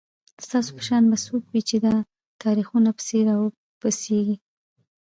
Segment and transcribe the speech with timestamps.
[0.45, 1.95] ستاسو په شان به څوک وي چي دا
[2.43, 4.35] تاریخونه پسي راوسپړي